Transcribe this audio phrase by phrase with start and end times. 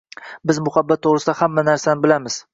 [0.51, 2.43] Biz muhabbat to‘g‘risida hamma narsani bilamiz